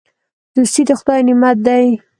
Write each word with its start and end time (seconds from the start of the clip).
دوستي 0.55 0.81
د 0.87 0.89
خدای 0.99 1.19
نعمت 1.27 1.57
دی. 1.67 1.85